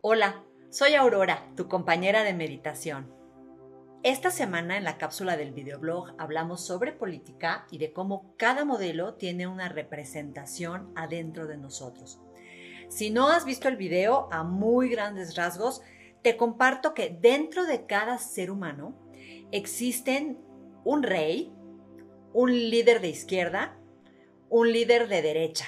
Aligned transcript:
Hola, 0.00 0.44
soy 0.70 0.94
Aurora, 0.94 1.50
tu 1.56 1.66
compañera 1.66 2.22
de 2.22 2.32
meditación. 2.32 3.12
Esta 4.04 4.30
semana 4.30 4.76
en 4.76 4.84
la 4.84 4.96
cápsula 4.96 5.36
del 5.36 5.50
videoblog 5.50 6.14
hablamos 6.18 6.64
sobre 6.64 6.92
política 6.92 7.66
y 7.72 7.78
de 7.78 7.92
cómo 7.92 8.32
cada 8.36 8.64
modelo 8.64 9.14
tiene 9.14 9.48
una 9.48 9.68
representación 9.68 10.92
adentro 10.94 11.48
de 11.48 11.56
nosotros. 11.56 12.20
Si 12.88 13.10
no 13.10 13.26
has 13.28 13.44
visto 13.44 13.66
el 13.66 13.76
video 13.76 14.28
a 14.30 14.44
muy 14.44 14.88
grandes 14.88 15.34
rasgos, 15.34 15.82
te 16.22 16.36
comparto 16.36 16.94
que 16.94 17.10
dentro 17.20 17.64
de 17.64 17.84
cada 17.86 18.18
ser 18.18 18.52
humano 18.52 18.94
existen 19.50 20.38
un 20.84 21.02
rey, 21.02 21.52
un 22.32 22.52
líder 22.52 23.00
de 23.00 23.08
izquierda, 23.08 23.76
un 24.48 24.70
líder 24.70 25.08
de 25.08 25.22
derecha. 25.22 25.64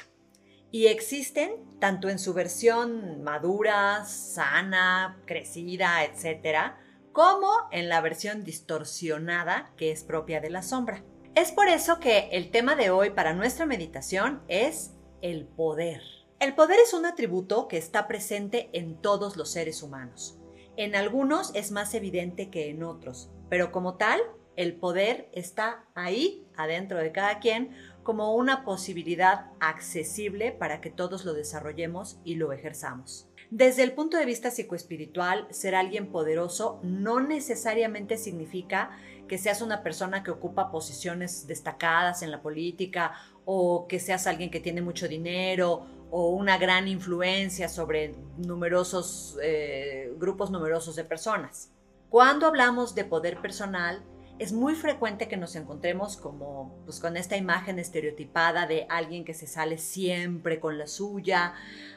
Y 0.71 0.87
existen, 0.87 1.53
tanto 1.81 2.09
en 2.09 2.19
su 2.19 2.33
versión 2.33 3.23
madura, 3.23 4.05
sana, 4.05 5.21
crecida, 5.27 6.05
etc., 6.05 6.75
como 7.13 7.51
en 7.73 7.89
la 7.89 8.01
versión 8.01 8.45
distorsionada 8.45 9.73
que 9.77 9.91
es 9.91 10.05
propia 10.05 10.41
de 10.41 10.51
la 10.51 10.63
sombra. 10.63 11.03
Es 11.35 11.53
por 11.53 11.69
eso 11.69 11.99
que 11.99 12.29
el 12.33 12.51
tema 12.51 12.77
de 12.77 12.91
hoy 12.91 13.11
para 13.11 13.35
nuestra 13.35 13.67
meditación 13.67 14.43
es 14.49 14.93
el 15.23 15.47
poder. 15.47 16.03
El 16.39 16.55
poder 16.55 16.79
es 16.81 16.95
un 16.95 17.05
atributo 17.05 17.69
que 17.69 17.77
está 17.77 18.09
presente 18.09 18.71
en 18.73 19.01
todos 19.01 19.37
los 19.37 19.51
seres 19.51 19.83
humanos. 19.83 20.39
En 20.77 20.95
algunos 20.95 21.55
es 21.55 21.73
más 21.73 21.95
evidente 21.95 22.49
que 22.49 22.71
en 22.71 22.83
otros, 22.83 23.31
pero 23.49 23.73
como 23.73 23.97
tal, 23.97 24.21
el 24.57 24.75
poder 24.75 25.29
está 25.33 25.85
ahí, 25.95 26.47
adentro 26.57 26.99
de 26.99 27.13
cada 27.13 27.41
quien, 27.41 27.71
como 28.03 28.35
una 28.35 28.65
posibilidad 28.65 29.47
accesible 29.61 30.53
para 30.53 30.81
que 30.81 30.91
todos 30.91 31.25
lo 31.25 31.35
desarrollemos 31.35 32.19
y 32.25 32.37
lo 32.37 32.53
ejerzamos. 32.53 33.29
Desde 33.51 33.83
el 33.83 33.93
punto 33.93 34.17
de 34.17 34.27
vista 34.27 34.51
psicoespiritual, 34.51 35.49
ser 35.51 35.75
alguien 35.75 36.13
poderoso 36.13 36.79
no 36.85 37.21
necesariamente 37.21 38.17
significa 38.17 38.91
que 39.27 39.39
seas 39.39 39.61
una 39.61 39.83
persona 39.83 40.23
que 40.23 40.31
ocupa 40.31 40.71
posiciones 40.71 41.47
destacadas 41.47 42.23
en 42.23 42.31
la 42.31 42.43
política 42.43 43.13
o 43.45 43.87
que 43.89 43.99
seas 43.99 44.27
alguien 44.27 44.51
que 44.51 44.61
tiene 44.61 44.83
mucho 44.83 45.09
dinero 45.09 45.87
o 46.11 46.31
una 46.31 46.59
gran 46.59 46.89
influencia 46.89 47.69
sobre 47.69 48.15
numerosos 48.39 49.37
eh, 49.43 50.13
grupos 50.19 50.51
numerosos 50.51 50.97
de 50.97 51.05
personas. 51.05 51.73
Cuando 52.09 52.47
hablamos 52.47 52.95
de 52.95 53.05
poder 53.05 53.41
personal, 53.41 54.03
es 54.41 54.53
muy 54.53 54.75
frecuente 54.75 55.29
que 55.29 55.37
nos 55.37 55.55
encontremos 55.55 56.17
como 56.17 56.75
pues, 56.87 56.99
con 56.99 57.19
esta 57.19 57.37
imagen 57.37 57.79
estereotipada 57.79 58.67
de 58.67 58.87
alguien 58.89 59.23
que 59.23 59.35
se 59.35 59.47
sale 59.47 59.77
siempre 59.77 60.59
con 60.61 60.79
la 60.79 60.87
suya, 60.87 61.53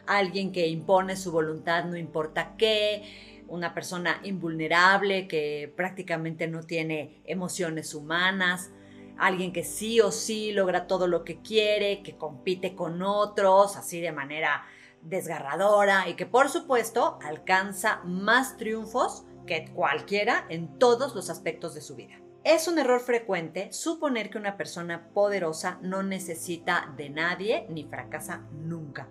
alguien 0.06 0.52
que 0.52 0.68
impone 0.68 1.16
su 1.16 1.32
voluntad 1.32 1.86
no 1.86 1.96
importa 1.96 2.56
qué, 2.58 3.44
una 3.48 3.74
persona 3.74 4.20
invulnerable 4.24 5.30
que 5.30 5.72
prácticamente 5.78 6.48
no 6.50 6.64
tiene 6.64 7.22
emociones 7.24 7.96
humanas, 7.96 8.72
alguien 9.18 9.54
que 9.54 9.64
sí 9.64 10.02
o 10.02 10.12
sí 10.12 10.52
logra 10.52 10.86
todo 10.86 11.08
lo 11.08 11.24
que 11.24 11.40
quiere, 11.42 12.04
que 12.04 12.18
compite 12.18 12.76
con 12.76 13.02
otros 13.04 13.78
así 13.78 14.02
de 14.02 14.12
manera 14.12 14.66
desgarradora 15.02 16.10
y 16.10 16.16
que 16.16 16.26
por 16.26 16.50
supuesto 16.50 17.20
alcanza 17.24 18.02
más 18.04 18.58
triunfos 18.58 19.24
que 19.48 19.72
cualquiera 19.74 20.46
en 20.50 20.78
todos 20.78 21.16
los 21.16 21.30
aspectos 21.30 21.74
de 21.74 21.80
su 21.80 21.96
vida. 21.96 22.20
Es 22.44 22.68
un 22.68 22.78
error 22.78 23.00
frecuente 23.00 23.72
suponer 23.72 24.30
que 24.30 24.38
una 24.38 24.58
persona 24.58 25.08
poderosa 25.14 25.80
no 25.82 26.04
necesita 26.04 26.94
de 26.98 27.10
nadie 27.10 27.66
ni 27.70 27.86
fracasa 27.86 28.46
nunca. 28.52 29.08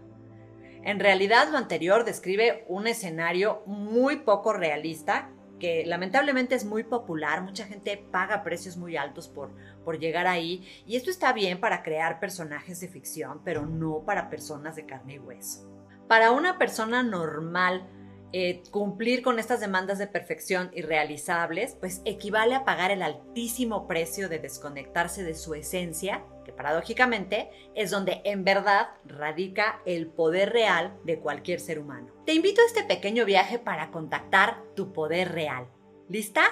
En 0.83 1.01
realidad 1.01 1.49
lo 1.51 1.57
anterior 1.57 2.05
describe 2.05 2.67
un 2.69 2.87
escenario 2.87 3.63
muy 3.65 4.17
poco 4.17 4.53
realista 4.53 5.31
que 5.59 5.87
lamentablemente 5.87 6.57
es 6.57 6.67
muy 6.67 6.83
popular, 6.83 7.41
mucha 7.41 7.65
gente 7.65 7.97
paga 8.11 8.43
precios 8.43 8.77
muy 8.77 8.99
altos 8.99 9.29
por, 9.29 9.53
por 9.83 9.99
llegar 9.99 10.27
ahí 10.27 10.69
y 10.85 10.97
esto 10.97 11.09
está 11.09 11.33
bien 11.33 11.59
para 11.59 11.83
crear 11.83 12.21
personajes 12.21 12.81
de 12.81 12.89
ficción, 12.89 13.41
pero 13.45 13.65
no 13.65 14.03
para 14.05 14.29
personas 14.29 14.77
de 14.77 14.85
carne 14.85 15.15
y 15.15 15.19
hueso. 15.19 15.71
Para 16.07 16.33
una 16.33 16.59
persona 16.59 17.03
normal, 17.03 17.89
eh, 18.33 18.63
cumplir 18.71 19.23
con 19.23 19.39
estas 19.39 19.61
demandas 19.61 19.99
de 19.99 20.07
perfección 20.07 20.71
irrealizables, 20.75 21.77
pues 21.79 22.01
equivale 22.05 22.55
a 22.55 22.65
pagar 22.65 22.91
el 22.91 23.03
altísimo 23.03 23.87
precio 23.87 24.29
de 24.29 24.39
desconectarse 24.39 25.23
de 25.23 25.35
su 25.35 25.55
esencia, 25.55 26.25
que 26.45 26.53
paradójicamente 26.53 27.51
es 27.75 27.91
donde 27.91 28.23
en 28.25 28.45
verdad 28.45 28.89
radica 29.05 29.81
el 29.87 30.07
poder 30.07 30.53
real 30.53 30.97
de 31.05 31.19
cualquier 31.19 31.61
ser 31.61 31.79
humano. 31.79 32.13
Te 32.27 32.35
invito 32.35 32.63
a 32.63 32.67
este 32.67 32.85
pequeño 32.85 33.25
viaje 33.25 33.59
para 33.59 33.91
contactar 33.91 34.63
tu 34.75 34.93
poder 34.93 35.33
real. 35.33 35.69
¿Lista? 36.09 36.43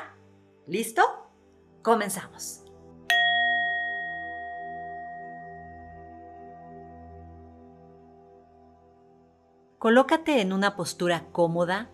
¿Listo? 0.67 1.03
Comenzamos. 1.83 2.70
Colócate 9.81 10.43
en 10.43 10.53
una 10.53 10.77
postura 10.77 11.29
cómoda, 11.33 11.91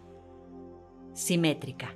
simétrica. 1.12 1.94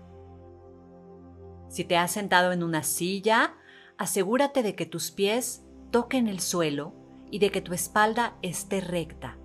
Si 1.69 1.83
te 1.83 1.97
has 1.97 2.12
sentado 2.12 2.53
en 2.53 2.62
una 2.62 2.84
silla, 2.84 3.56
asegúrate 3.99 4.62
de 4.62 4.77
que 4.77 4.87
tus 4.87 5.11
pies 5.11 5.65
toquen 5.91 6.29
el 6.29 6.39
suelo 6.39 6.95
y 7.29 7.41
de 7.41 7.50
que 7.50 7.61
tu 7.61 7.73
espalda 7.73 8.37
esté 8.41 8.81
recta, 8.81 9.37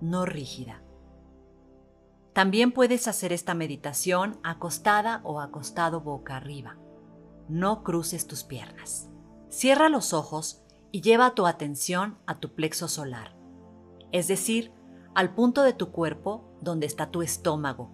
no 0.00 0.24
rígida. 0.24 0.82
También 2.32 2.72
puedes 2.72 3.06
hacer 3.06 3.30
esta 3.34 3.52
meditación 3.52 4.40
acostada 4.42 5.20
o 5.22 5.38
acostado 5.38 6.00
boca 6.00 6.38
arriba. 6.38 6.78
No 7.50 7.82
cruces 7.82 8.26
tus 8.26 8.42
piernas. 8.42 9.10
Cierra 9.50 9.90
los 9.90 10.14
ojos 10.14 10.64
y 10.92 11.02
lleva 11.02 11.34
tu 11.34 11.46
atención 11.46 12.16
a 12.24 12.40
tu 12.40 12.54
plexo 12.54 12.88
solar, 12.88 13.36
es 14.12 14.28
decir, 14.28 14.72
al 15.14 15.34
punto 15.34 15.62
de 15.62 15.72
tu 15.72 15.90
cuerpo 15.90 16.56
donde 16.60 16.86
está 16.86 17.10
tu 17.10 17.22
estómago, 17.22 17.90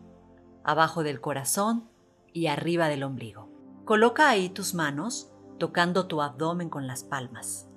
abajo 0.64 1.02
del 1.02 1.20
corazón 1.20 1.88
y 2.32 2.46
arriba 2.48 2.88
del 2.88 3.02
ombligo. 3.02 3.48
Coloca 3.84 4.28
ahí 4.28 4.48
tus 4.48 4.74
manos 4.74 5.32
tocando 5.58 6.06
tu 6.06 6.20
abdomen 6.22 6.68
con 6.68 6.86
las 6.86 7.04
palmas. 7.04 7.68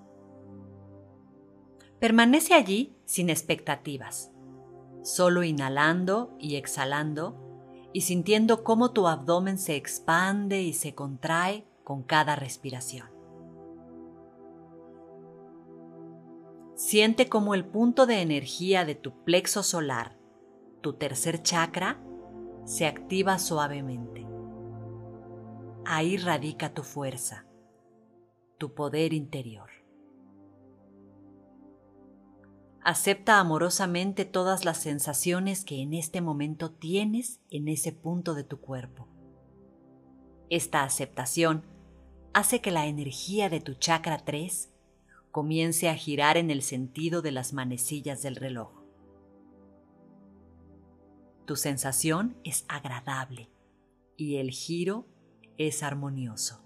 Permanece 1.99 2.53
allí 2.53 2.97
sin 3.05 3.29
expectativas, 3.29 4.31
solo 5.03 5.43
inhalando 5.43 6.35
y 6.39 6.55
exhalando 6.55 7.37
y 7.93 8.01
sintiendo 8.01 8.63
cómo 8.63 8.91
tu 8.91 9.07
abdomen 9.07 9.57
se 9.57 9.75
expande 9.75 10.61
y 10.61 10.73
se 10.73 10.95
contrae 10.95 11.65
con 11.83 12.03
cada 12.03 12.35
respiración. 12.35 13.18
Siente 16.79 17.27
cómo 17.27 17.55
el 17.55 17.65
punto 17.65 18.05
de 18.05 18.21
energía 18.21 18.85
de 18.85 18.95
tu 18.95 19.25
plexo 19.25 19.63
solar, 19.63 20.17
tu 20.79 20.93
tercer 20.93 21.43
chakra, 21.43 22.01
se 22.63 22.85
activa 22.87 23.37
suavemente. 23.37 24.25
Ahí 25.85 26.15
radica 26.15 26.73
tu 26.73 26.83
fuerza, 26.83 27.45
tu 28.57 28.75
poder 28.75 29.11
interior. 29.11 29.69
Acepta 32.81 33.41
amorosamente 33.41 34.23
todas 34.23 34.63
las 34.63 34.77
sensaciones 34.77 35.65
que 35.65 35.81
en 35.81 35.93
este 35.93 36.21
momento 36.21 36.71
tienes 36.71 37.41
en 37.49 37.67
ese 37.67 37.91
punto 37.91 38.35
de 38.35 38.45
tu 38.45 38.61
cuerpo. 38.61 39.09
Esta 40.49 40.83
aceptación 40.83 41.65
hace 42.33 42.61
que 42.61 42.71
la 42.71 42.87
energía 42.87 43.49
de 43.49 43.59
tu 43.59 43.73
chakra 43.73 44.19
3 44.19 44.71
comience 45.31 45.89
a 45.89 45.95
girar 45.95 46.37
en 46.37 46.49
el 46.51 46.61
sentido 46.61 47.21
de 47.21 47.31
las 47.31 47.53
manecillas 47.53 48.21
del 48.21 48.35
reloj. 48.35 48.71
Tu 51.45 51.55
sensación 51.55 52.37
es 52.43 52.65
agradable 52.67 53.49
y 54.17 54.35
el 54.35 54.51
giro 54.51 55.07
es 55.57 55.83
armonioso. 55.83 56.63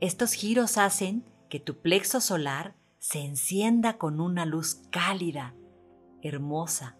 Estos 0.00 0.32
giros 0.32 0.78
hacen 0.78 1.24
que 1.48 1.60
tu 1.60 1.80
plexo 1.80 2.20
solar 2.20 2.74
se 2.98 3.20
encienda 3.20 3.98
con 3.98 4.20
una 4.20 4.46
luz 4.46 4.82
cálida, 4.90 5.54
hermosa, 6.22 6.98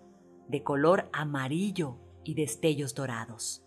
de 0.49 0.63
color 0.63 1.09
amarillo 1.13 1.99
y 2.25 2.35
destellos 2.35 2.95
dorados. 2.95 3.65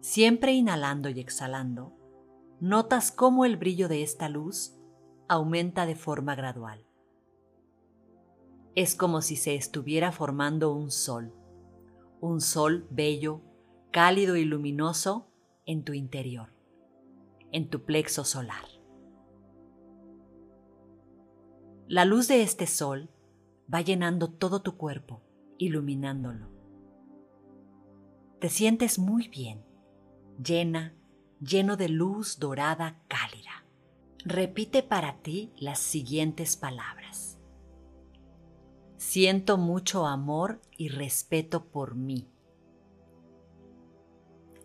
Siempre 0.00 0.52
inhalando 0.52 1.08
y 1.10 1.20
exhalando, 1.20 1.99
notas 2.60 3.10
cómo 3.10 3.44
el 3.44 3.56
brillo 3.56 3.88
de 3.88 4.02
esta 4.02 4.28
luz 4.28 4.76
aumenta 5.28 5.86
de 5.86 5.96
forma 5.96 6.34
gradual. 6.34 6.86
Es 8.74 8.94
como 8.94 9.22
si 9.22 9.36
se 9.36 9.54
estuviera 9.54 10.12
formando 10.12 10.72
un 10.72 10.90
sol, 10.90 11.34
un 12.20 12.40
sol 12.40 12.86
bello, 12.90 13.40
cálido 13.90 14.36
y 14.36 14.44
luminoso 14.44 15.28
en 15.66 15.84
tu 15.84 15.94
interior, 15.94 16.52
en 17.50 17.70
tu 17.70 17.84
plexo 17.84 18.24
solar. 18.24 18.64
La 21.88 22.04
luz 22.04 22.28
de 22.28 22.42
este 22.42 22.66
sol 22.66 23.10
va 23.72 23.80
llenando 23.80 24.30
todo 24.30 24.62
tu 24.62 24.76
cuerpo, 24.76 25.22
iluminándolo. 25.58 26.48
Te 28.38 28.48
sientes 28.48 28.98
muy 28.98 29.28
bien, 29.28 29.64
llena, 30.42 30.94
lleno 31.40 31.76
de 31.76 31.88
luz 31.88 32.38
dorada 32.38 33.00
cálida. 33.08 33.64
Repite 34.24 34.82
para 34.82 35.22
ti 35.22 35.52
las 35.56 35.78
siguientes 35.78 36.56
palabras. 36.56 37.38
Siento 38.98 39.56
mucho 39.56 40.06
amor 40.06 40.60
y 40.76 40.88
respeto 40.88 41.64
por 41.70 41.94
mí. 41.94 42.28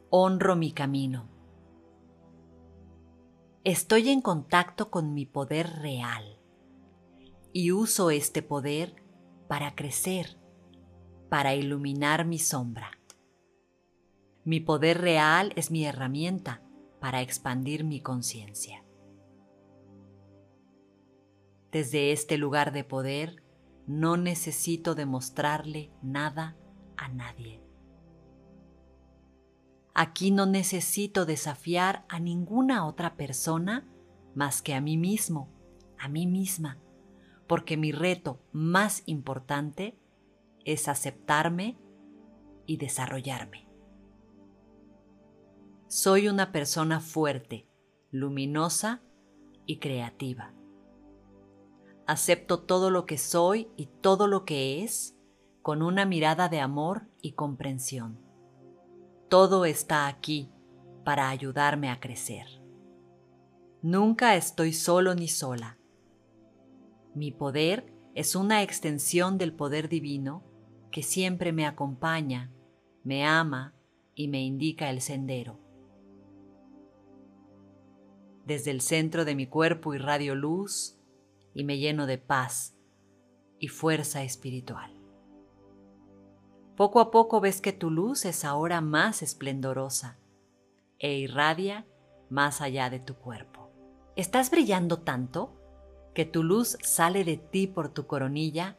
Honro 0.10 0.58
mi 0.58 0.74
camino. 0.74 1.30
Estoy 3.64 4.10
en 4.10 4.22
contacto 4.22 4.92
con 4.92 5.14
mi 5.14 5.26
poder 5.26 5.80
real 5.80 6.38
y 7.54 7.72
uso 7.72 8.12
este 8.12 8.44
poder 8.44 9.02
para 9.48 9.76
crecer, 9.76 10.38
para 11.30 11.56
iluminar 11.56 12.26
mi 12.26 12.38
sombra. 12.38 12.92
Mi 14.44 14.60
poder 14.60 15.00
real 15.00 15.54
es 15.56 15.72
mi 15.72 15.86
herramienta 15.86 16.65
para 17.06 17.22
expandir 17.22 17.84
mi 17.84 18.02
conciencia. 18.02 18.84
Desde 21.72 22.12
este 22.12 22.36
lugar 22.40 22.72
de 22.72 22.84
poder, 22.84 23.44
no 23.86 24.18
necesito 24.18 24.96
demostrarle 24.96 25.92
nada 26.02 26.58
a 26.98 27.08
nadie. 27.08 27.62
Aquí 29.94 30.32
no 30.32 30.48
necesito 30.48 31.28
desafiar 31.28 32.06
a 32.10 32.20
ninguna 32.20 32.88
otra 32.88 33.16
persona 33.16 33.88
más 34.34 34.64
que 34.64 34.74
a 34.74 34.82
mí 34.82 34.98
mismo, 34.98 35.54
a 36.00 36.08
mí 36.08 36.26
misma, 36.26 36.80
porque 37.46 37.78
mi 37.78 37.92
reto 37.92 38.42
más 38.52 39.04
importante 39.06 39.96
es 40.64 40.88
aceptarme 40.88 41.78
y 42.66 42.78
desarrollarme. 42.78 43.65
Soy 45.88 46.28
una 46.28 46.52
persona 46.52 47.00
fuerte, 47.00 47.68
luminosa 48.12 49.02
y 49.66 49.80
creativa 49.80 50.56
acepto 52.06 52.60
todo 52.60 52.92
lo 52.92 53.06
que 53.06 53.18
soy 53.18 53.70
y 53.76 53.88
todo 53.88 54.28
lo 54.28 54.46
que 54.46 54.84
es 54.84 55.16
con 55.62 55.82
una 55.82 56.06
mirada 56.06 56.50
de 56.50 56.60
amor 56.60 57.08
y 57.22 57.34
comprensión. 57.34 58.20
Todo 59.30 59.66
está 59.66 60.08
aquí 60.08 60.52
para 61.04 61.30
ayudarme 61.30 61.90
a 61.90 62.00
crecer. 62.00 62.46
Nunca 63.82 64.36
estoy 64.36 64.74
solo 64.74 65.16
ni 65.16 65.28
sola. 65.28 65.78
Mi 67.14 67.32
poder 67.32 67.92
es 68.14 68.36
una 68.36 68.62
extensión 68.62 69.38
del 69.38 69.54
poder 69.54 69.90
divino 69.90 70.44
que 70.92 71.04
siempre 71.04 71.52
me 71.52 71.66
acompaña, 71.66 72.52
me 73.04 73.26
ama 73.26 73.74
y 74.14 74.28
me 74.28 74.44
indica 74.44 74.90
el 74.90 75.02
sendero. 75.02 75.60
Desde 78.46 78.72
el 78.72 78.82
centro 78.82 79.26
de 79.26 79.36
mi 79.36 79.48
cuerpo 79.48 79.94
irradio 79.94 80.36
luz, 80.36 80.96
y 81.56 81.64
me 81.64 81.80
lleno 81.80 82.06
de 82.06 82.18
paz 82.18 82.76
y 83.60 83.70
fuerza 83.70 84.24
espiritual. 84.24 84.92
Poco 86.76 87.00
a 87.00 87.10
poco 87.10 87.40
ves 87.40 87.62
que 87.62 87.72
tu 87.72 87.90
luz 87.90 88.26
es 88.26 88.44
ahora 88.44 88.82
más 88.82 89.24
esplendorosa 89.24 90.20
e 91.00 91.18
irradia 91.18 91.88
más 92.30 92.60
allá 92.60 92.90
de 92.90 93.00
tu 93.00 93.16
cuerpo. 93.16 93.72
Estás 94.18 94.52
brillando 94.52 95.00
tanto 95.00 95.54
que 96.14 96.26
tu 96.26 96.44
luz 96.44 96.78
sale 96.84 97.24
de 97.24 97.38
ti 97.38 97.68
por 97.68 97.90
tu 97.90 98.06
coronilla 98.06 98.78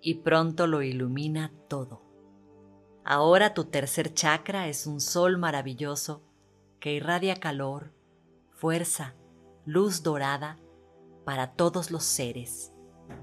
y 0.00 0.14
pronto 0.16 0.66
lo 0.66 0.82
ilumina 0.82 1.52
todo. 1.68 2.02
Ahora 3.04 3.52
tu 3.52 3.64
tercer 3.64 4.14
chakra 4.14 4.68
es 4.68 4.86
un 4.86 5.00
sol 5.00 5.36
maravilloso 5.36 6.22
que 6.80 6.92
irradia 6.92 7.36
calor, 7.36 7.92
fuerza, 8.50 9.14
luz 9.64 10.02
dorada 10.02 10.58
para 11.24 11.52
todos 11.52 11.90
los 11.90 12.04
seres, 12.04 12.72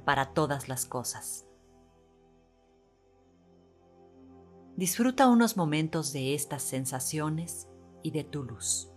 para 0.03 0.33
todas 0.33 0.67
las 0.67 0.85
cosas. 0.85 1.45
Disfruta 4.75 5.27
unos 5.27 5.55
momentos 5.55 6.11
de 6.11 6.35
estas 6.35 6.61
sensaciones 6.61 7.69
y 8.03 8.11
de 8.11 8.23
tu 8.25 8.43
luz. 8.43 8.91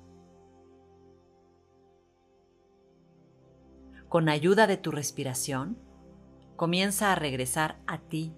Con 4.09 4.29
ayuda 4.29 4.67
de 4.67 4.77
tu 4.77 4.91
respiración, 4.91 5.79
comienza 6.57 7.13
a 7.13 7.15
regresar 7.15 7.81
a 7.87 7.99
ti, 7.99 8.35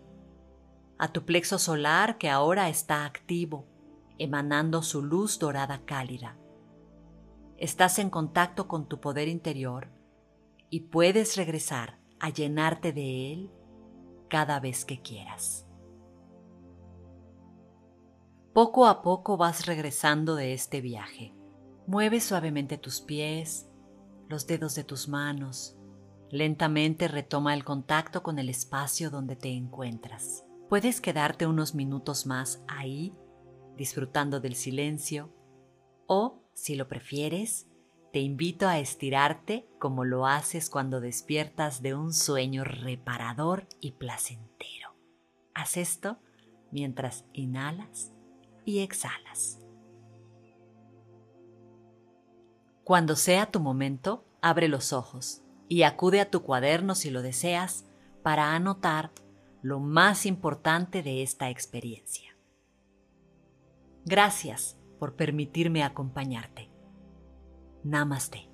a 0.99 1.12
tu 1.12 1.25
plexo 1.25 1.58
solar 1.58 2.19
que 2.19 2.28
ahora 2.28 2.69
está 2.69 3.06
activo, 3.06 3.66
emanando 4.20 4.82
su 4.82 5.02
luz 5.02 5.38
dorada 5.38 5.87
cálida. 5.87 6.37
Estás 7.56 7.99
en 7.99 8.11
contacto 8.11 8.69
con 8.69 8.87
tu 8.87 9.00
poder 9.00 9.28
interior 9.28 9.88
y 10.69 10.81
puedes 10.81 11.37
regresar 11.37 11.99
a 12.20 12.28
llenarte 12.28 12.93
de 12.93 13.32
Él 13.32 13.50
cada 14.28 14.61
vez 14.61 14.84
que 14.84 15.00
quieras. 15.00 15.67
Poco 18.52 18.87
a 18.87 19.00
poco 19.00 19.38
vas 19.38 19.64
regresando 19.64 20.34
de 20.34 20.52
este 20.52 20.82
viaje. 20.82 21.34
Mueve 21.87 22.20
suavemente 22.20 22.76
tus 22.76 23.00
pies, 23.00 23.70
los 24.28 24.46
dedos 24.46 24.75
de 24.75 24.84
tus 24.84 25.08
manos. 25.08 25.78
Lentamente 26.31 27.08
retoma 27.08 27.55
el 27.55 27.64
contacto 27.64 28.23
con 28.23 28.38
el 28.38 28.50
espacio 28.50 29.11
donde 29.11 29.34
te 29.34 29.49
encuentras. 29.49 30.44
Puedes 30.69 31.00
quedarte 31.00 31.46
unos 31.46 31.75
minutos 31.75 32.26
más 32.26 32.62
ahí, 32.69 33.14
disfrutando 33.80 34.40
del 34.40 34.56
silencio, 34.56 35.32
o, 36.06 36.44
si 36.52 36.76
lo 36.76 36.86
prefieres, 36.86 37.66
te 38.12 38.18
invito 38.18 38.68
a 38.68 38.78
estirarte 38.78 39.70
como 39.78 40.04
lo 40.04 40.26
haces 40.26 40.68
cuando 40.68 41.00
despiertas 41.00 41.80
de 41.80 41.94
un 41.94 42.12
sueño 42.12 42.62
reparador 42.62 43.66
y 43.80 43.92
placentero. 43.92 44.94
Haz 45.54 45.78
esto 45.78 46.18
mientras 46.70 47.24
inhalas 47.32 48.12
y 48.66 48.80
exhalas. 48.80 49.60
Cuando 52.84 53.16
sea 53.16 53.50
tu 53.50 53.60
momento, 53.60 54.26
abre 54.42 54.68
los 54.68 54.92
ojos 54.92 55.42
y 55.68 55.84
acude 55.84 56.20
a 56.20 56.30
tu 56.30 56.42
cuaderno 56.42 56.94
si 56.94 57.08
lo 57.08 57.22
deseas 57.22 57.87
para 58.22 58.54
anotar 58.54 59.10
lo 59.62 59.80
más 59.80 60.26
importante 60.26 61.02
de 61.02 61.22
esta 61.22 61.49
experiencia. 61.49 62.29
Gracias 64.04 64.78
por 64.99 65.16
permitirme 65.16 65.83
acompañarte. 65.83 66.71
Namaste. 67.83 68.50